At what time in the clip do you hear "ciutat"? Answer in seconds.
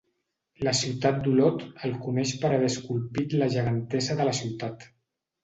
0.77-1.19, 4.41-4.91